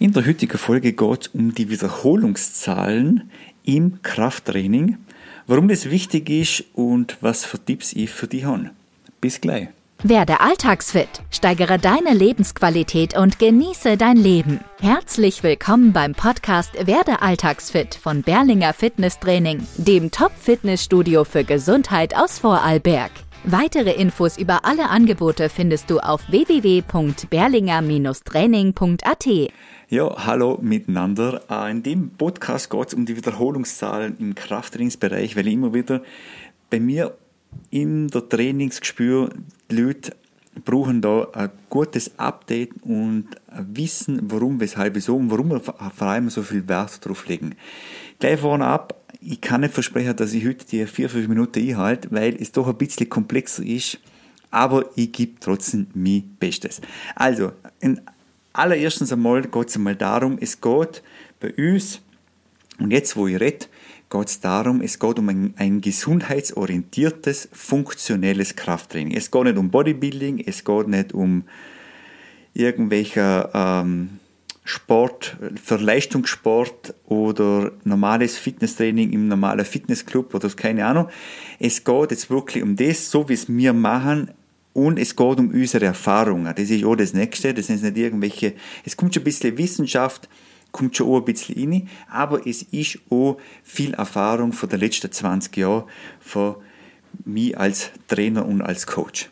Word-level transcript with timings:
In 0.00 0.12
der 0.12 0.24
heutigen 0.24 0.58
Folge 0.58 0.92
geht 0.92 1.22
es 1.22 1.28
um 1.28 1.52
die 1.54 1.70
Wiederholungszahlen 1.70 3.30
im 3.64 4.00
Krafttraining, 4.02 4.96
warum 5.48 5.66
das 5.66 5.90
wichtig 5.90 6.30
ist 6.30 6.64
und 6.74 7.16
was 7.20 7.44
für 7.44 7.58
Tipps 7.58 7.92
ich 7.94 8.10
für 8.10 8.28
dich 8.28 8.44
habe. 8.44 8.70
Bis 9.20 9.40
gleich. 9.40 9.68
Werde 10.04 10.38
alltagsfit, 10.38 11.08
steigere 11.32 11.80
deine 11.80 12.14
Lebensqualität 12.14 13.16
und 13.16 13.40
genieße 13.40 13.96
dein 13.96 14.16
Leben. 14.16 14.60
Herzlich 14.78 15.42
willkommen 15.42 15.92
beim 15.92 16.14
Podcast 16.14 16.86
Werde 16.86 17.20
alltagsfit 17.20 17.96
von 17.96 18.22
Berlinger 18.22 18.74
Fitnesstraining, 18.74 19.66
dem 19.78 20.12
Top-Fitnessstudio 20.12 21.24
für 21.24 21.42
Gesundheit 21.42 22.16
aus 22.16 22.38
Vorarlberg. 22.38 23.10
Weitere 23.44 23.92
Infos 23.92 24.36
über 24.36 24.64
alle 24.64 24.90
Angebote 24.90 25.48
findest 25.48 25.90
du 25.90 26.00
auf 26.00 26.28
www.berlinger-training.at. 26.28 29.26
Ja, 29.88 30.26
hallo 30.26 30.58
miteinander. 30.60 31.42
Äh, 31.48 31.70
in 31.70 31.82
dem 31.82 32.10
Podcast 32.10 32.68
geht 32.68 32.88
es 32.88 32.94
um 32.94 33.06
die 33.06 33.16
Wiederholungszahlen 33.16 34.18
im 34.18 34.34
Krafttrainingsbereich, 34.34 35.36
weil 35.36 35.46
ich 35.46 35.54
immer 35.54 35.72
wieder 35.72 36.02
bei 36.68 36.80
mir 36.80 37.16
in 37.70 38.08
der 38.08 38.28
Trainingsgespür 38.28 39.30
die 39.70 39.76
Leute 39.76 40.16
brauchen 40.64 41.00
da 41.00 41.28
ein 41.32 41.50
gutes 41.70 42.18
Update 42.18 42.72
und 42.82 43.28
Wissen, 43.52 44.20
warum, 44.30 44.60
weshalb, 44.60 44.96
wieso 44.96 45.16
und 45.16 45.30
warum 45.30 45.50
wir 45.50 45.60
vor 45.60 46.02
allem 46.02 46.28
so 46.30 46.42
viel 46.42 46.66
Wert 46.68 47.06
drauf 47.06 47.28
legen. 47.28 47.54
Gleich 48.18 48.40
vorne 48.40 48.66
ab, 48.66 48.97
ich 49.20 49.40
kann 49.40 49.62
nicht 49.62 49.74
versprechen, 49.74 50.16
dass 50.16 50.32
ich 50.32 50.46
heute 50.46 50.64
die 50.66 50.86
vier, 50.86 51.10
fünf 51.10 51.28
Minuten 51.28 51.58
einhalte, 51.58 52.08
weil 52.10 52.36
es 52.40 52.52
doch 52.52 52.68
ein 52.68 52.76
bisschen 52.76 53.08
komplexer 53.08 53.64
ist, 53.64 53.98
aber 54.50 54.84
ich 54.96 55.12
gebe 55.12 55.40
trotzdem 55.40 55.88
mein 55.94 56.36
Bestes. 56.38 56.80
Also, 57.14 57.52
allererstens 58.52 59.12
einmal 59.12 59.42
geht 59.42 59.68
es 59.68 59.76
einmal 59.76 59.96
darum, 59.96 60.38
es 60.40 60.60
geht 60.60 61.02
bei 61.40 61.52
uns, 61.54 62.00
und 62.78 62.92
jetzt 62.92 63.16
wo 63.16 63.26
ich 63.26 63.40
rede, 63.40 63.66
geht 64.10 64.28
es 64.28 64.40
darum, 64.40 64.80
es 64.80 64.98
geht 64.98 65.18
um 65.18 65.28
ein, 65.28 65.54
ein, 65.56 65.80
gesundheitsorientiertes, 65.80 67.48
funktionelles 67.52 68.56
Krafttraining. 68.56 69.14
Es 69.14 69.30
geht 69.30 69.44
nicht 69.44 69.58
um 69.58 69.70
Bodybuilding, 69.70 70.42
es 70.46 70.64
geht 70.64 70.88
nicht 70.88 71.12
um 71.12 71.44
irgendwelcher 72.54 73.50
ähm, 73.52 74.20
Sport, 74.68 75.36
für 75.64 75.76
Leistungssport 75.76 76.94
oder 77.06 77.72
normales 77.84 78.36
Fitnesstraining 78.36 79.12
im 79.12 79.26
normalen 79.26 79.64
Fitnessclub 79.64 80.34
oder 80.34 80.48
keine 80.50 80.84
Ahnung. 80.84 81.08
Es 81.58 81.84
geht 81.84 82.10
jetzt 82.10 82.28
wirklich 82.28 82.62
um 82.62 82.76
das, 82.76 83.10
so 83.10 83.28
wie 83.30 83.32
es 83.32 83.48
wir 83.48 83.72
machen, 83.72 84.30
und 84.74 84.98
es 84.98 85.16
geht 85.16 85.38
um 85.38 85.48
unsere 85.48 85.86
Erfahrungen. 85.86 86.54
Das 86.54 86.70
ist 86.70 86.84
auch 86.84 86.94
das 86.94 87.12
Nächste. 87.14 87.52
Das 87.52 87.66
sind 87.66 87.82
nicht 87.82 87.96
irgendwelche, 87.96 88.54
es 88.84 88.96
kommt 88.96 89.14
schon 89.14 89.22
ein 89.22 89.24
bisschen 89.24 89.58
Wissenschaft, 89.58 90.28
kommt 90.70 90.96
schon 90.96 91.08
auch 91.08 91.16
ein 91.16 91.24
bisschen 91.24 91.58
rein, 91.58 91.88
aber 92.10 92.46
es 92.46 92.62
ist 92.62 92.98
auch 93.10 93.38
viel 93.64 93.94
Erfahrung 93.94 94.52
von 94.52 94.68
den 94.68 94.80
letzten 94.80 95.10
20 95.10 95.56
Jahren 95.56 95.84
von 96.20 96.56
mir 97.24 97.58
als 97.58 97.90
Trainer 98.06 98.46
und 98.46 98.60
als 98.60 98.86
Coach. 98.86 99.30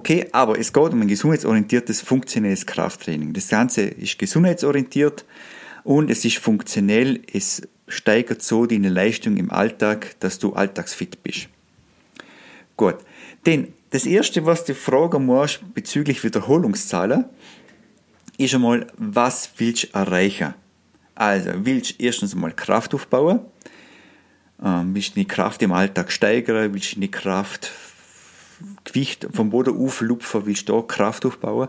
Okay, 0.00 0.26
aber 0.32 0.58
es 0.58 0.72
geht 0.72 0.94
um 0.94 1.02
ein 1.02 1.08
gesundheitsorientiertes, 1.08 2.00
funktionelles 2.00 2.64
Krafttraining. 2.64 3.34
Das 3.34 3.48
Ganze 3.48 3.82
ist 3.82 4.18
gesundheitsorientiert 4.18 5.26
und 5.84 6.10
es 6.10 6.24
ist 6.24 6.38
funktionell. 6.38 7.20
Es 7.30 7.68
steigert 7.86 8.40
so 8.40 8.64
deine 8.64 8.88
Leistung 8.88 9.36
im 9.36 9.50
Alltag, 9.50 10.16
dass 10.20 10.38
du 10.38 10.54
alltagsfit 10.54 11.22
bist. 11.22 11.48
Gut, 12.78 12.96
denn 13.44 13.74
das 13.90 14.06
Erste, 14.06 14.46
was 14.46 14.64
du 14.64 14.74
fragen 14.74 15.26
musst 15.26 15.60
bezüglich 15.74 16.24
Wiederholungszahlen, 16.24 17.26
ist 18.38 18.54
einmal, 18.54 18.86
was 18.96 19.50
willst 19.58 19.84
du 19.84 19.98
erreichen? 19.98 20.54
Also, 21.14 21.50
willst 21.56 22.00
du 22.00 22.04
erstens 22.04 22.32
einmal 22.32 22.52
Kraft 22.52 22.94
aufbauen? 22.94 23.40
Ähm, 24.64 24.94
willst 24.94 25.10
du 25.10 25.20
die 25.20 25.28
Kraft 25.28 25.60
im 25.60 25.72
Alltag 25.72 26.10
steigern? 26.10 26.72
Willst 26.72 26.96
du 26.96 27.00
die 27.00 27.10
Kraft 27.10 27.70
Gewicht 28.84 29.28
vom 29.32 29.50
Boden 29.50 29.76
auflupfen, 29.76 30.46
willst 30.46 30.68
du 30.68 30.74
da 30.74 30.82
Kraft 30.82 31.24
aufbauen. 31.26 31.68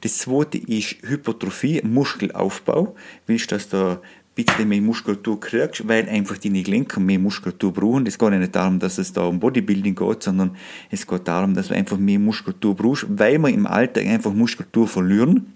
Das 0.00 0.18
zweite 0.18 0.58
ist 0.58 0.96
Hypertrophie, 1.02 1.82
Muskelaufbau. 1.82 2.94
Willst 3.26 3.50
du, 3.50 3.54
dass 3.54 3.68
du 3.68 4.00
bisschen 4.34 4.68
mehr 4.68 4.80
Muskulatur 4.80 5.38
kriegst, 5.40 5.86
weil 5.86 6.08
einfach 6.08 6.38
deine 6.38 6.62
Gelenke 6.62 7.00
mehr 7.00 7.18
Muskulatur 7.18 7.72
brauchen. 7.72 8.06
Es 8.06 8.18
geht 8.18 8.30
nicht 8.30 8.54
darum, 8.54 8.78
dass 8.78 8.98
es 8.98 9.12
da 9.12 9.24
um 9.24 9.38
Bodybuilding 9.38 9.94
geht, 9.94 10.22
sondern 10.22 10.56
es 10.90 11.06
geht 11.06 11.28
darum, 11.28 11.54
dass 11.54 11.68
du 11.68 11.74
einfach 11.74 11.98
mehr 11.98 12.18
Muskulatur 12.18 12.74
brauchst, 12.74 13.06
weil 13.08 13.38
wir 13.38 13.50
im 13.50 13.66
Alltag 13.66 14.06
einfach 14.06 14.32
Muskulatur 14.32 14.88
verlieren 14.88 15.52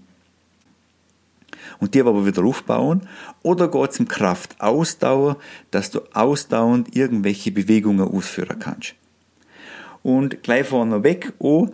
und 1.78 1.94
die 1.94 2.00
aber 2.00 2.26
wieder 2.26 2.44
aufbauen. 2.44 3.08
Oder 3.42 3.68
geht 3.68 3.91
es 3.91 4.00
um 4.00 4.08
Kraftausdauer, 4.08 5.38
dass 5.70 5.91
du 5.91 6.00
ausdauernd 6.12 6.94
irgendwelche 6.94 7.50
Bewegungen 7.50 8.06
ausführen 8.06 8.58
kannst. 8.58 8.94
Und 10.03 10.43
gleich 10.43 10.67
vorne 10.67 11.03
weg, 11.03 11.33
oh, 11.39 11.69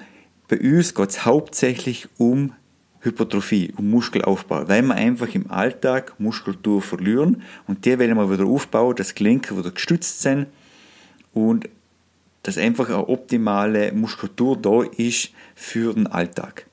bei 0.49 0.59
uns 0.59 0.94
geht 0.94 1.10
es 1.10 1.25
hauptsächlich 1.25 2.09
um 2.19 2.53
Hypertrophie, 3.00 3.72
um 3.77 3.91
Muskelaufbau, 3.91 4.69
weil 4.69 4.83
wir 4.83 4.94
einfach 4.94 5.34
im 5.34 5.50
Alltag 5.50 6.15
Muskulatur 6.19 6.81
verlieren 6.81 7.43
und 7.66 7.84
die 7.84 7.99
wollen 7.99 8.16
wir 8.16 8.31
wieder 8.31 8.47
aufbauen, 8.47 8.94
dass 8.94 9.15
Gelenke 9.15 9.59
wieder 9.59 9.72
gestützt 9.72 10.22
sind 10.22 10.47
und 11.34 11.69
dass 12.44 12.59
einfach 12.59 12.88
eine 12.88 13.09
optimale 13.09 13.93
Muskulatur 13.93 14.56
da 14.56 14.83
ist 14.83 15.31
für 15.54 15.94
den 15.94 16.06
Alltag. 16.06 16.66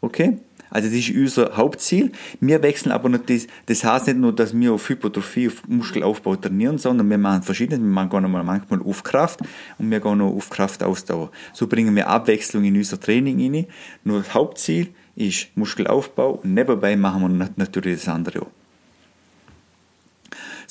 Okay? 0.00 0.38
Also 0.72 0.88
das 0.88 0.96
ist 0.96 1.10
unser 1.10 1.56
Hauptziel. 1.56 2.12
Wir 2.40 2.62
wechseln 2.62 2.92
aber 2.92 3.08
nicht 3.08 3.28
das, 3.28 3.46
das 3.66 3.84
heißt 3.84 4.06
nicht 4.06 4.18
nur, 4.18 4.34
dass 4.34 4.58
wir 4.58 4.72
auf 4.72 4.88
Hypertrophie, 4.88 5.48
auf 5.48 5.68
Muskelaufbau 5.68 6.36
trainieren, 6.36 6.78
sondern 6.78 7.08
wir 7.10 7.18
machen 7.18 7.42
verschiedenes. 7.42 7.80
Wir 7.80 7.92
machen 7.92 8.10
gar 8.10 8.20
manchmal 8.22 8.80
auf 8.82 9.02
Kraft 9.02 9.40
und 9.78 9.90
wir 9.90 10.00
gehen 10.00 10.18
noch 10.18 10.34
auf 10.34 10.48
Kraftausdauer. 10.50 11.30
So 11.52 11.66
bringen 11.66 11.94
wir 11.94 12.08
Abwechslung 12.08 12.64
in 12.64 12.76
unser 12.76 12.98
Training 12.98 13.38
rein. 13.40 13.66
Nur 14.04 14.20
das 14.20 14.32
Hauptziel 14.32 14.88
ist 15.14 15.48
Muskelaufbau 15.56 16.40
und 16.42 16.54
nebenbei 16.54 16.96
machen 16.96 17.38
wir 17.38 17.50
natürlich 17.56 17.98
das 17.98 18.08
andere 18.08 18.42
auch. 18.42 18.61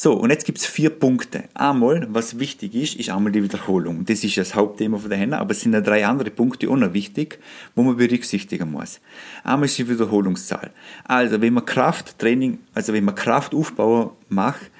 So, 0.04 0.14
und 0.14 0.32
jetzt 0.32 0.46
gibt 0.46 0.58
es 0.58 0.66
vier 0.66 0.90
Punkte. 0.90 1.44
Einmal, 1.54 2.08
was 2.10 2.40
wichtig 2.40 2.74
ist, 2.74 2.96
ist 2.96 3.12
einmal 3.12 3.32
die 3.32 3.44
Wiederholung. 3.44 4.04
Das 4.04 4.24
ist 4.24 4.36
das 4.36 4.56
Hauptthema 4.56 4.98
von 4.98 5.12
der 5.12 5.20
Henne, 5.20 5.38
aber 5.38 5.52
es 5.52 5.62
sind 5.62 5.74
ja 5.74 5.82
drei 5.82 6.08
andere 6.08 6.32
Punkte 6.32 6.68
auch 6.72 6.76
noch 6.76 6.94
wichtig, 6.94 7.38
wo 7.76 7.84
man 7.84 7.98
berücksichtigen 7.98 8.72
muss. 8.72 9.00
Einmal 9.44 9.66
ist 9.66 9.78
die 9.78 9.88
Wiederholungszahl. 9.88 10.72
Also, 11.04 11.40
wenn 11.40 11.54
man 11.54 11.68
Krafttraining, 11.68 12.58
also 12.74 12.94
wenn 12.94 13.06
man 13.06 13.14
Kraftaufbau 13.14 14.18
macht, 14.28 14.72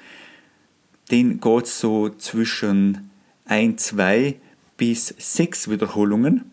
dann 1.10 1.38
geht 1.38 1.66
so 1.68 2.08
zwischen 2.08 3.08
1, 3.44 3.80
2 3.80 4.34
bis 4.76 5.14
6 5.16 5.70
Wiederholungen 5.70 6.50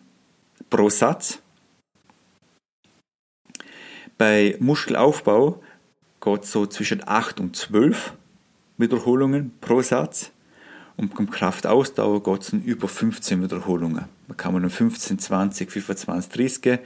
pro 0.70 0.92
Satz. 0.92 1.40
Bei 4.20 4.56
Muskelaufbau 4.60 5.60
geht 6.22 6.46
so 6.46 6.68
zwischen 6.68 7.02
8 7.08 7.40
und 7.40 7.56
12 7.56 8.14
Wiederholungen 8.80 9.52
pro 9.62 9.82
Satz. 9.84 10.32
Und 10.98 11.16
beim 11.16 11.30
Kraftausdauer 11.30 12.24
geht 12.24 12.42
es 12.42 12.54
über 12.54 12.88
15 12.88 13.42
Wiederholungen. 13.42 14.06
Da 14.28 14.34
kann 14.34 14.54
man 14.54 14.70
15, 14.70 15.18
20, 15.18 15.72
25, 15.72 16.32
30. 16.32 16.80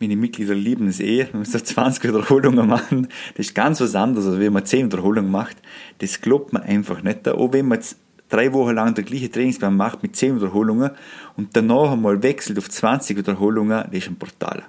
Meine 0.00 0.16
Mitglieder 0.16 0.54
lieben 0.54 0.88
es 0.88 1.00
eh, 1.00 1.28
wenn 1.30 1.40
man 1.40 1.44
so 1.44 1.58
20 1.60 2.04
Wiederholungen 2.04 2.66
machen. 2.66 3.08
Das 3.36 3.46
ist 3.46 3.54
ganz 3.54 3.80
was 3.80 3.94
anderes, 3.94 4.26
als 4.26 4.38
wenn 4.38 4.52
man 4.52 4.66
10 4.66 4.86
Wiederholungen 4.86 5.30
macht. 5.30 5.56
Das 5.98 6.20
glaubt 6.20 6.52
man 6.52 6.62
einfach 6.62 7.02
nicht. 7.02 7.26
Auch 7.26 7.52
wenn 7.52 7.68
man 7.68 7.78
jetzt 7.78 7.96
drei 8.28 8.52
Wochen 8.52 8.74
lang 8.74 8.94
der 8.94 9.04
gleiche 9.04 9.30
Trainingsplan 9.30 9.76
macht 9.76 10.02
mit 10.02 10.14
10 10.16 10.36
Wiederholungen 10.36 10.90
und 11.36 11.56
danach 11.56 11.92
einmal 11.92 12.22
wechselt 12.22 12.58
auf 12.58 12.68
20 12.68 13.16
Wiederholungen, 13.16 13.84
das 13.86 13.94
ist 13.94 14.08
ein 14.08 14.16
Portal. 14.16 14.64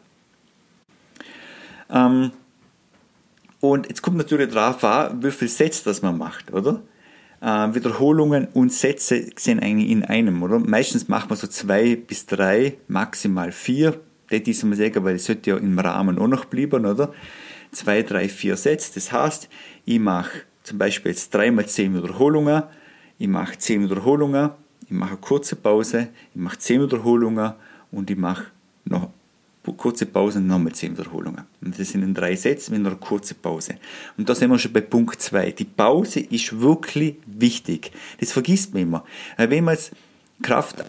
Ähm, 1.89 2.31
und 3.71 3.87
jetzt 3.87 4.01
kommt 4.01 4.17
natürlich 4.17 4.51
darauf 4.51 4.83
an, 4.83 5.21
wie 5.23 5.31
viel 5.31 5.47
Sätze 5.47 5.83
das 5.85 6.01
man 6.01 6.17
macht, 6.17 6.51
oder? 6.53 6.81
Äh, 7.41 7.75
Wiederholungen 7.75 8.47
und 8.53 8.71
Sätze 8.71 9.27
sind 9.35 9.61
eigentlich 9.61 9.89
in 9.89 10.03
einem, 10.03 10.41
oder? 10.43 10.59
Meistens 10.59 11.07
macht 11.07 11.29
man 11.29 11.37
so 11.37 11.47
zwei 11.47 11.95
bis 11.95 12.25
drei, 12.25 12.77
maximal 12.87 13.51
vier. 13.51 13.99
Das 14.29 14.41
ist 14.41 14.63
man 14.63 14.77
sagen, 14.77 15.03
weil 15.03 15.15
es 15.15 15.25
sollte 15.25 15.51
ja 15.51 15.57
im 15.57 15.77
Rahmen 15.77 16.17
auch 16.17 16.27
noch 16.27 16.45
bleiben, 16.45 16.85
oder? 16.85 17.13
Zwei, 17.71 18.03
drei, 18.03 18.29
vier 18.29 18.55
Sätze. 18.57 18.91
Das 18.95 19.11
heißt, 19.11 19.49
ich 19.85 19.99
mache 19.99 20.31
zum 20.63 20.77
Beispiel 20.77 21.11
jetzt 21.11 21.33
dreimal 21.33 21.67
zehn 21.67 21.93
Wiederholungen, 21.95 22.63
ich 23.19 23.27
mache 23.27 23.57
zehn 23.57 23.83
Wiederholungen, 23.83 24.51
ich 24.85 24.91
mache 24.91 25.11
eine 25.11 25.19
kurze 25.19 25.55
Pause, 25.55 26.07
ich 26.33 26.41
mache 26.41 26.57
zehn 26.57 26.81
Wiederholungen 26.81 27.53
und 27.91 28.09
ich 28.09 28.17
mache 28.17 28.45
noch 28.85 29.09
kurze 29.73 30.05
Pause 30.05 30.39
und 30.39 30.47
nochmal 30.47 30.73
10 30.73 30.97
Wiederholungen. 30.97 31.43
Und 31.61 31.79
das 31.79 31.89
sind 31.89 32.03
in 32.03 32.13
drei 32.13 32.35
Sätzen 32.35 32.77
mit 32.77 32.85
einer 32.85 32.95
kurzen 32.95 33.37
Pause. 33.41 33.75
Und 34.17 34.29
da 34.29 34.35
sind 34.35 34.51
wir 34.51 34.59
schon 34.59 34.73
bei 34.73 34.81
Punkt 34.81 35.21
2. 35.21 35.51
Die 35.51 35.65
Pause 35.65 36.19
ist 36.19 36.59
wirklich 36.59 37.15
wichtig. 37.25 37.91
Das 38.19 38.31
vergisst 38.31 38.73
man 38.73 38.83
immer. 38.83 39.03
Wenn 39.37 39.63
man 39.63 39.75
jetzt 39.75 39.91
Kraft 40.41 40.83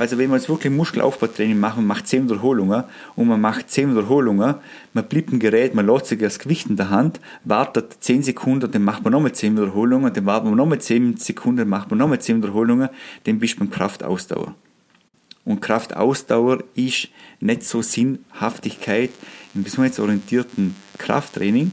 also 0.00 0.16
wenn 0.16 0.30
man 0.30 0.38
jetzt 0.38 0.48
wirklich 0.48 0.72
Muskelaufbautraining 0.72 1.60
macht, 1.60 1.76
man 1.76 1.86
macht 1.86 2.08
10 2.08 2.24
Wiederholungen 2.24 2.84
und 3.16 3.28
man 3.28 3.38
macht 3.38 3.70
10 3.70 3.90
Wiederholungen, 3.90 4.54
man 4.94 5.04
bleibt 5.04 5.30
im 5.30 5.38
Gerät, 5.38 5.74
man 5.74 5.86
lässt 5.86 6.06
sich 6.06 6.18
das 6.18 6.38
Gewicht 6.38 6.70
in 6.70 6.76
der 6.76 6.88
Hand, 6.88 7.20
wartet 7.44 7.98
10 8.00 8.22
Sekunden, 8.22 8.72
dann 8.72 8.82
macht 8.82 9.04
man 9.04 9.12
nochmal 9.12 9.32
10 9.32 9.58
Wiederholungen, 9.58 10.10
dann 10.10 10.24
wartet 10.24 10.46
man 10.46 10.56
nochmal 10.56 10.80
10 10.80 11.18
Sekunden, 11.18 11.58
dann 11.58 11.68
macht 11.68 11.90
man 11.90 11.98
nochmal 11.98 12.18
10 12.18 12.38
Wiederholungen, 12.38 12.88
dann 13.24 13.38
bist 13.40 13.56
du 13.56 13.58
beim 13.58 13.70
Kraftausdauer. 13.70 14.54
Und 15.44 15.60
Kraftausdauer 15.60 16.62
ist 16.74 17.08
nicht 17.40 17.64
so 17.64 17.82
Sinnhaftigkeit 17.82 19.10
im 19.54 19.62
besonders 19.62 19.98
orientierten 19.98 20.76
Krafttraining, 20.98 21.72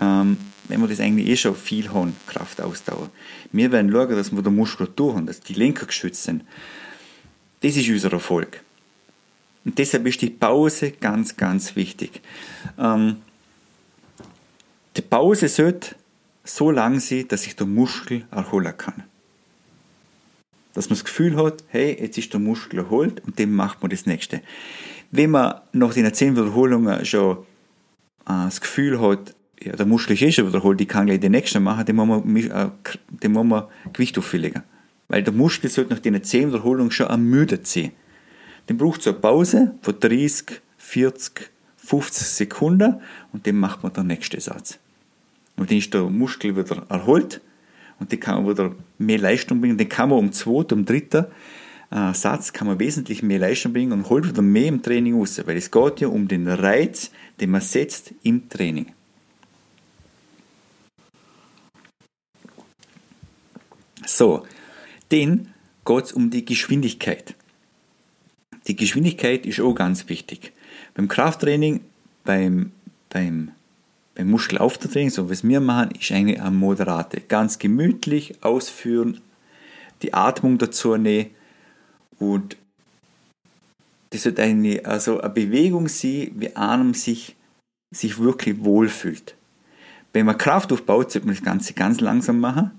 ähm, 0.00 0.36
wenn 0.68 0.80
wir 0.80 0.88
das 0.88 1.00
eigentlich 1.00 1.28
eh 1.28 1.36
schon 1.36 1.54
viel 1.54 1.92
haben, 1.92 2.16
Kraftausdauer. 2.26 3.10
Wir 3.52 3.70
werden 3.70 3.90
schauen, 3.92 4.16
dass 4.16 4.32
wir 4.32 4.42
die 4.42 4.50
Muskulatur 4.50 5.14
haben, 5.14 5.26
dass 5.26 5.40
die 5.40 5.54
Lenker 5.54 5.86
geschützt 5.86 6.24
sind. 6.24 6.42
Das 7.60 7.76
ist 7.76 7.88
unser 7.88 8.12
Erfolg. 8.12 8.62
Und 9.64 9.78
deshalb 9.78 10.06
ist 10.06 10.20
die 10.20 10.30
Pause 10.30 10.90
ganz, 10.90 11.36
ganz 11.36 11.76
wichtig. 11.76 12.20
Ähm, 12.78 13.16
die 14.96 15.02
Pause 15.02 15.48
sollte 15.48 15.94
so 16.44 16.70
lang 16.70 17.00
sein, 17.00 17.26
dass 17.28 17.44
sich 17.44 17.56
der 17.56 17.66
Muskel 17.66 18.26
erholen 18.30 18.76
kann. 18.76 19.04
Dass 20.74 20.90
man 20.90 20.96
das 20.96 21.04
Gefühl 21.04 21.36
hat, 21.36 21.64
hey, 21.68 21.96
jetzt 22.00 22.18
ist 22.18 22.32
der 22.32 22.40
Muskel 22.40 22.80
erholt 22.80 23.22
und 23.24 23.38
dem 23.38 23.54
macht 23.54 23.80
man 23.82 23.90
das 23.90 24.06
nächste. 24.06 24.42
Wenn 25.10 25.30
man 25.30 25.60
nach 25.72 25.94
den 25.94 26.12
10 26.12 26.36
Wiederholungen 26.36 27.04
schon 27.04 27.38
äh, 28.26 28.44
das 28.44 28.60
Gefühl 28.60 29.00
hat, 29.00 29.34
ja, 29.62 29.76
der 29.76 29.86
Muskel 29.86 30.14
ist 30.14 30.22
eh 30.22 30.32
schon 30.32 30.48
wiederholt, 30.48 30.80
ich 30.80 30.88
kann 30.88 31.06
gleich 31.06 31.20
den 31.20 31.32
nächsten 31.32 31.62
machen, 31.62 31.86
den 31.86 31.96
muss 31.96 32.08
man, 32.08 32.36
äh, 32.36 32.70
den 33.08 33.32
muss 33.32 33.46
man 33.46 33.64
Gewicht 33.92 34.18
auffüllen. 34.18 34.62
Weil 35.08 35.22
der 35.22 35.32
Muskel 35.32 35.70
sollte 35.70 35.94
nach 35.94 36.00
den 36.00 36.22
10 36.22 36.48
Wiederholungen 36.48 36.90
schon 36.90 37.06
ermüdet 37.06 37.66
sein. 37.66 37.92
Dann 38.66 38.78
braucht 38.78 39.00
es 39.00 39.06
eine 39.06 39.16
Pause 39.16 39.74
von 39.82 40.00
30, 40.00 40.60
40, 40.78 41.50
50 41.76 42.26
Sekunden 42.26 43.00
und 43.32 43.46
dann 43.46 43.56
macht 43.56 43.82
man 43.82 43.92
den 43.92 44.06
nächsten 44.06 44.40
Satz. 44.40 44.78
Und 45.56 45.70
dann 45.70 45.78
ist 45.78 45.94
der 45.94 46.02
Muskel 46.02 46.56
wieder 46.56 46.84
erholt 46.88 47.40
und 48.00 48.12
dann 48.12 48.20
kann 48.20 48.42
man 48.42 48.50
wieder 48.50 48.74
mehr 48.98 49.18
Leistung 49.18 49.60
bringen. 49.60 49.78
Dann 49.78 49.88
kann 49.88 50.10
man 50.10 50.18
um 50.18 50.32
zweiten, 50.32 50.74
um 50.74 50.84
dritten 50.84 51.26
äh, 51.90 52.12
Satz 52.12 52.52
kann 52.52 52.66
man 52.66 52.78
wesentlich 52.78 53.22
mehr 53.22 53.38
Leistung 53.38 53.72
bringen 53.72 53.92
und 53.92 54.10
holt 54.10 54.28
wieder 54.28 54.42
mehr 54.42 54.66
im 54.66 54.82
Training 54.82 55.14
raus, 55.14 55.40
weil 55.44 55.56
es 55.56 55.70
geht 55.70 56.00
ja 56.00 56.08
um 56.08 56.28
den 56.28 56.48
Reiz, 56.48 57.10
den 57.40 57.50
man 57.50 57.60
setzt 57.60 58.12
im 58.22 58.48
Training. 58.48 58.92
So, 64.06 64.44
dann 65.08 65.54
geht 65.84 66.04
es 66.04 66.12
um 66.12 66.30
die 66.30 66.44
Geschwindigkeit. 66.44 67.34
Die 68.66 68.76
Geschwindigkeit 68.76 69.46
ist 69.46 69.60
auch 69.60 69.74
ganz 69.74 70.08
wichtig. 70.08 70.52
Beim 70.94 71.08
Krafttraining, 71.08 71.80
beim, 72.24 72.72
beim, 73.10 73.52
beim 74.14 74.30
Muskelauftraining, 74.30 75.10
so 75.10 75.28
wie 75.28 75.32
es 75.32 75.46
wir 75.46 75.60
machen, 75.60 75.90
ist 75.98 76.12
eigentlich 76.12 76.40
eine 76.40 76.50
moderate. 76.50 77.20
Ganz 77.20 77.58
gemütlich 77.58 78.42
ausführen, 78.42 79.20
die 80.02 80.14
Atmung 80.14 80.58
dazu 80.58 80.96
nehmen 80.96 81.30
und 82.18 82.56
das 84.10 84.24
wird 84.24 84.38
eine, 84.38 84.84
also 84.84 85.20
eine 85.20 85.30
Bewegung 85.30 85.88
sein, 85.88 86.30
wie 86.36 86.54
einem 86.54 86.94
sich, 86.94 87.34
sich 87.90 88.18
wirklich 88.18 88.62
wohlfühlt. 88.62 89.34
Wenn 90.12 90.26
man 90.26 90.38
Kraft 90.38 90.72
aufbaut, 90.72 91.10
sollte 91.10 91.26
man 91.26 91.34
das 91.34 91.44
Ganze 91.44 91.74
ganz 91.74 92.00
langsam 92.00 92.38
machen 92.38 92.70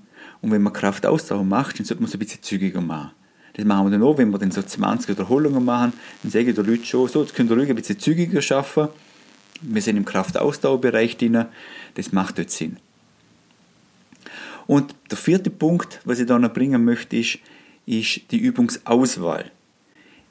und 0.41 0.51
wenn 0.51 0.61
man 0.61 0.71
Kraftausdauer 0.71 1.43
macht, 1.43 1.79
dann 1.79 1.85
sollte 1.85 2.01
man 2.01 2.07
es 2.07 2.15
ein 2.15 2.19
bisschen 2.19 2.41
zügiger 2.41 2.79
machen. 2.79 3.11
Das 3.53 3.65
machen 3.65 3.87
wir 3.87 3.91
dann 3.91 4.03
auch, 4.03 4.17
wenn 4.17 4.29
wir 4.31 4.37
dann 4.37 4.51
so 4.51 4.61
20 4.61 5.09
Wiederholungen 5.09 5.63
machen, 5.63 5.93
dann 6.23 6.31
sage 6.31 6.49
ich 6.49 6.55
den 6.55 6.65
Leuten 6.65 6.85
schon, 6.85 7.07
so, 7.07 7.21
jetzt 7.21 7.35
könnt 7.35 7.49
ihr 7.49 7.57
ruhig 7.57 7.69
ein 7.69 7.75
bisschen 7.75 7.99
zügiger 7.99 8.41
schaffen. 8.41 8.89
Wir 9.67 9.81
sind 9.81 9.97
im 9.97 10.05
Kraftausdauerbereich 10.05 11.17
drin, 11.17 11.45
das 11.95 12.11
macht 12.11 12.37
dort 12.37 12.51
Sinn. 12.51 12.77
Und 14.67 14.95
der 15.11 15.17
vierte 15.17 15.49
Punkt, 15.49 16.01
was 16.05 16.19
ich 16.19 16.25
da 16.25 16.39
noch 16.39 16.53
bringen 16.53 16.83
möchte, 16.83 17.17
ist, 17.17 17.39
ist 17.85 18.21
die 18.31 18.37
Übungsauswahl. 18.37 19.51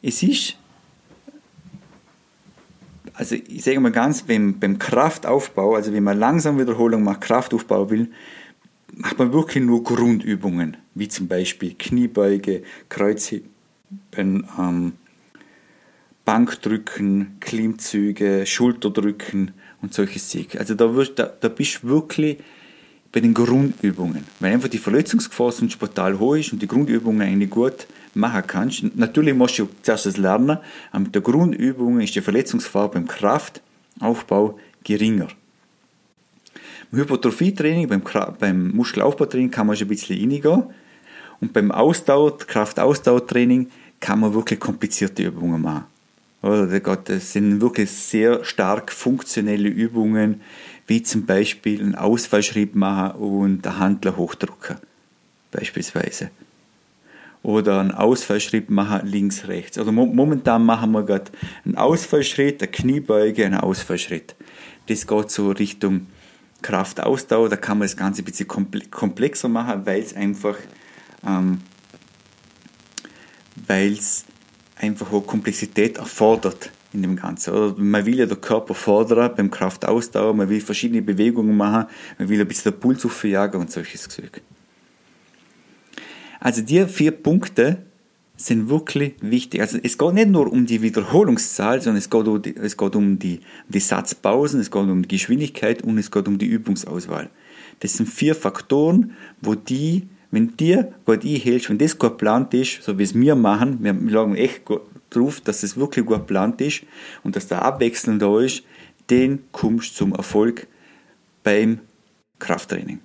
Es 0.02 0.22
ist, 0.22 0.56
also 3.14 3.36
ich 3.36 3.62
sage 3.62 3.80
mal 3.80 3.92
ganz, 3.92 4.22
beim, 4.22 4.58
beim 4.58 4.78
Kraftaufbau, 4.78 5.76
also 5.76 5.92
wenn 5.92 6.04
man 6.04 6.18
langsam 6.18 6.58
Wiederholung 6.58 7.04
macht, 7.04 7.20
Kraftaufbau 7.20 7.90
will, 7.90 8.10
macht 8.92 9.18
man 9.18 9.32
wirklich 9.32 9.64
nur 9.64 9.82
Grundübungen, 9.82 10.76
wie 10.94 11.08
zum 11.08 11.28
Beispiel 11.28 11.74
Kniebeuge, 11.78 12.62
Kreuzheben, 12.88 13.48
ähm, 14.16 14.92
Bankdrücken, 16.24 17.36
Klimmzüge, 17.40 18.46
Schulterdrücken 18.46 19.52
und 19.82 19.92
solche 19.92 20.18
Dinge. 20.18 20.58
Also 20.58 20.74
da, 20.74 20.94
wirst, 20.94 21.18
da, 21.18 21.24
da 21.26 21.48
bist 21.48 21.82
du 21.82 21.88
wirklich 21.88 22.38
bei 23.12 23.20
den 23.20 23.34
Grundübungen, 23.34 24.24
weil 24.40 24.52
einfach 24.52 24.68
die 24.68 24.78
Verletzungsgefahr 24.78 25.52
sonst 25.52 25.78
total 25.78 26.18
hoch 26.18 26.34
ist 26.34 26.52
und 26.52 26.60
die 26.60 26.66
Grundübungen 26.66 27.22
eigentlich 27.22 27.50
gut 27.50 27.86
machen 28.14 28.42
kannst. 28.46 28.82
Natürlich 28.96 29.34
musst 29.34 29.58
du 29.58 29.68
zuerst 29.82 30.06
das 30.06 30.16
lernen, 30.16 30.58
aber 30.90 31.00
mit 31.00 31.14
der 31.14 31.22
Grundübung 31.22 32.00
ist 32.00 32.14
die 32.16 32.20
Verletzungsgefahr 32.20 32.90
beim 32.90 33.06
Kraftaufbau 33.06 34.58
geringer. 34.82 35.28
Im 36.90 36.98
Hypertrophietraining, 36.98 37.88
beim, 37.88 38.02
beim 38.38 38.70
Muskelaufbautraining 38.70 39.50
kann 39.50 39.66
man 39.66 39.76
schon 39.76 39.86
ein 39.86 39.90
bisschen 39.90 40.18
reingehen. 40.18 40.64
Und 41.40 41.52
beim 41.52 41.70
Ausdauer, 41.70 42.38
Kraftausdauertraining 42.38 43.68
kann 44.00 44.20
man 44.20 44.34
wirklich 44.34 44.58
komplizierte 44.58 45.22
Übungen 45.22 45.60
machen. 45.60 45.84
Das 46.44 47.32
sind 47.32 47.62
wirklich 47.62 47.90
sehr 47.90 48.44
stark 48.44 48.92
funktionelle 48.92 49.68
Übungen, 49.68 50.42
wie 50.86 51.02
zum 51.02 51.24
Beispiel 51.24 51.80
einen 51.80 51.94
Ausfallschritt 51.94 52.74
machen 52.74 53.18
und 53.18 53.62
den 53.62 53.78
Handler 53.78 54.16
hochdrücken. 54.18 54.76
Beispielsweise. 55.50 56.30
Oder 57.42 57.80
einen 57.80 57.92
Ausfallschritt 57.92 58.68
machen 58.68 59.06
links, 59.06 59.48
rechts. 59.48 59.78
Oder 59.78 59.92
momentan 59.92 60.66
machen 60.66 60.92
wir 60.92 61.04
gerade 61.04 61.30
einen 61.64 61.76
Ausfallschritt, 61.76 62.62
eine 62.62 62.70
Kniebeuge, 62.70 63.46
einen 63.46 63.60
Ausfallschritt. 63.60 64.34
Das 64.88 65.06
geht 65.06 65.30
so 65.30 65.50
Richtung 65.50 66.08
Kraftausdauer, 66.60 67.48
da 67.48 67.56
kann 67.56 67.78
man 67.78 67.86
das 67.86 67.96
Ganze 67.96 68.22
ein 68.22 68.24
bisschen 68.24 68.48
komplexer 68.48 69.48
machen, 69.48 69.84
weil 69.84 70.02
es 70.02 70.14
einfach, 70.14 70.56
ähm, 71.26 71.60
weil 73.66 73.92
es 73.92 74.24
einfach 74.84 75.12
auch 75.12 75.26
Komplexität 75.26 75.98
erfordert 75.98 76.70
in 76.92 77.02
dem 77.02 77.16
Ganzen. 77.16 77.52
Oder 77.52 77.74
man 77.76 78.06
will 78.06 78.18
ja 78.18 78.26
den 78.26 78.40
Körper 78.40 78.74
fordern 78.74 79.34
beim 79.36 79.50
Kraftausdauer, 79.50 80.34
man 80.34 80.48
will 80.48 80.60
verschiedene 80.60 81.02
Bewegungen 81.02 81.56
machen, 81.56 81.86
man 82.18 82.28
will 82.28 82.40
ein 82.40 82.48
bisschen 82.48 82.72
den 82.72 82.80
Puls 82.80 83.04
aufjagen 83.04 83.60
und 83.60 83.70
solches 83.70 84.08
Zeug. 84.08 84.40
Also 86.40 86.62
die 86.62 86.86
vier 86.86 87.10
Punkte 87.10 87.78
sind 88.36 88.68
wirklich 88.68 89.14
wichtig. 89.20 89.60
Also 89.60 89.78
es 89.82 89.96
geht 89.96 90.14
nicht 90.14 90.28
nur 90.28 90.50
um 90.50 90.66
die 90.66 90.82
Wiederholungszahl, 90.82 91.80
sondern 91.80 91.98
es 91.98 92.10
geht 92.10 92.26
um 92.26 92.42
die, 92.42 92.56
es 92.56 92.76
geht 92.76 92.96
um 92.96 93.18
die, 93.18 93.40
die 93.68 93.80
Satzpausen, 93.80 94.60
es 94.60 94.70
geht 94.70 94.82
um 94.82 95.02
die 95.02 95.08
Geschwindigkeit 95.08 95.82
und 95.82 95.98
es 95.98 96.10
geht 96.10 96.26
um 96.26 96.38
die 96.38 96.46
Übungsauswahl. 96.46 97.30
Das 97.80 97.94
sind 97.94 98.08
vier 98.08 98.34
Faktoren, 98.34 99.12
wo 99.40 99.54
die, 99.54 100.08
wenn 100.34 100.56
dir 100.56 100.92
gut 101.04 101.24
einhältst, 101.24 101.70
wenn 101.70 101.78
das 101.78 101.98
gut 101.98 102.10
geplant 102.10 102.52
ist, 102.54 102.82
so 102.82 102.98
wie 102.98 103.02
es 103.02 103.14
wir 103.14 103.34
machen, 103.34 103.78
wir 103.82 103.92
legen 103.92 104.36
echt 104.36 104.62
drauf, 105.10 105.40
dass 105.40 105.62
es 105.62 105.76
wirklich 105.76 106.04
gut 106.04 106.18
geplant 106.18 106.60
ist 106.60 106.82
und 107.22 107.36
dass 107.36 107.46
der 107.46 107.62
Abwechseln 107.62 108.18
da 108.18 108.40
ist, 108.40 108.62
den 109.10 109.44
kommst 109.52 109.92
du 109.92 109.94
zum 109.96 110.12
Erfolg 110.14 110.66
beim 111.42 111.80
Krafttraining. 112.38 113.00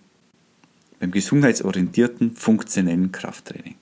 Beim 1.00 1.12
gesundheitsorientierten, 1.12 2.36
funktionellen 2.36 3.12
Krafttraining. 3.12 3.76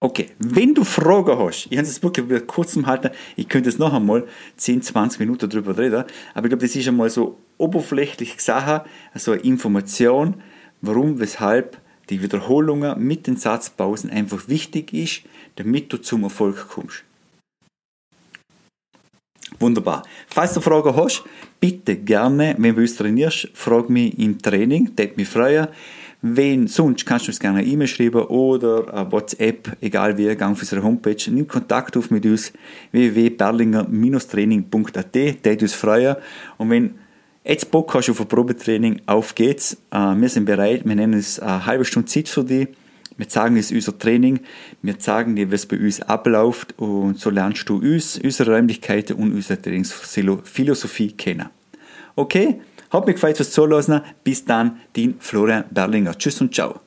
Okay, 0.00 0.30
wenn 0.38 0.74
du 0.74 0.82
Fragen 0.82 1.38
hast, 1.38 1.68
ich 1.70 1.78
habe 1.78 1.86
es 1.86 2.02
wirklich 2.02 2.28
wieder 2.28 2.40
kurz 2.40 2.76
halten, 2.76 3.10
ich 3.36 3.48
könnte 3.48 3.70
jetzt 3.70 3.78
noch 3.78 3.92
einmal 3.92 4.26
10, 4.56 4.82
20 4.82 5.20
Minuten 5.20 5.48
darüber 5.48 5.78
reden, 5.78 6.04
aber 6.34 6.46
ich 6.46 6.50
glaube, 6.50 6.66
das 6.66 6.74
ist 6.74 6.88
einmal 6.88 7.08
so 7.08 7.38
oberflächlich 7.56 8.36
gesagt, 8.36 8.88
also 9.14 9.32
eine 9.32 9.42
Information, 9.42 10.42
warum, 10.82 11.18
weshalb 11.18 11.78
die 12.10 12.22
Wiederholungen 12.22 13.02
mit 13.02 13.26
den 13.26 13.36
Satzpausen 13.36 14.10
einfach 14.10 14.48
wichtig 14.48 14.92
ist, 14.92 15.22
damit 15.56 15.90
du 15.92 15.96
zum 15.96 16.24
Erfolg 16.24 16.68
kommst. 16.68 17.04
Wunderbar. 19.58 20.02
Falls 20.28 20.52
du 20.54 20.60
Fragen 20.60 20.96
hast, 20.96 21.24
bitte 21.60 21.96
gerne, 21.96 22.54
wenn 22.58 22.74
du 22.74 22.80
uns 22.80 22.96
trainierst, 22.96 23.50
frag 23.54 23.88
mich 23.88 24.18
im 24.18 24.42
Training, 24.42 24.90
das 24.96 25.16
mich 25.16 25.28
freuen. 25.28 25.68
Wenn 26.24 26.68
sonst 26.68 27.04
kannst 27.04 27.26
du 27.26 27.30
uns 27.30 27.40
gerne 27.40 27.58
eine 27.58 27.68
E-Mail 27.68 27.88
schreiben 27.88 28.22
oder 28.22 28.94
eine 28.94 29.10
WhatsApp, 29.10 29.76
egal 29.80 30.16
wie, 30.16 30.36
gang 30.36 30.52
auf 30.52 30.60
unsere 30.60 30.80
Homepage, 30.82 31.16
nimm 31.28 31.48
Kontakt 31.48 31.96
auf 31.96 32.12
mit 32.12 32.24
uns 32.24 32.52
www.berlinger-training.at, 32.92 35.16
das 35.42 35.62
uns 35.62 35.74
freuen. 35.74 36.14
Und 36.58 36.70
wenn 36.70 36.94
jetzt 37.44 37.70
Bock 37.70 37.94
hast 37.94 38.10
auf 38.10 38.20
ein 38.20 38.26
Probetraining, 38.26 39.02
auf 39.06 39.34
geht's. 39.34 39.76
Äh, 39.90 40.14
wir 40.16 40.28
sind 40.28 40.44
bereit, 40.44 40.82
wir 40.84 40.94
nehmen 40.94 41.14
uns 41.14 41.38
eine 41.38 41.66
halbe 41.66 41.84
Stunde 41.84 42.08
Zeit 42.08 42.28
für 42.28 42.44
dich 42.44 42.68
Wir 43.16 43.28
zeigen 43.28 43.54
dir 43.54 43.64
unser 43.74 43.98
Training, 43.98 44.40
wir 44.80 44.98
zeigen 44.98 45.36
dir, 45.36 45.52
was 45.52 45.66
bei 45.66 45.78
uns 45.78 46.00
abläuft 46.00 46.78
und 46.78 47.18
so 47.18 47.30
lernst 47.30 47.68
du 47.68 47.76
uns, 47.76 48.18
unsere 48.18 48.52
Räumlichkeiten 48.52 49.16
und 49.16 49.32
unsere 49.32 49.60
Trainingsphilosophie 49.60 51.12
kennen. 51.12 51.48
Okay? 52.16 52.60
Hat 52.90 53.06
mich 53.06 53.14
gefreut, 53.14 53.36
fürs 53.36 53.50
Zuhören. 53.50 54.02
Bis 54.22 54.44
dann, 54.44 54.80
dein 54.94 55.14
Florian 55.18 55.64
Berlinger. 55.70 56.16
Tschüss 56.16 56.40
und 56.40 56.54
ciao. 56.54 56.80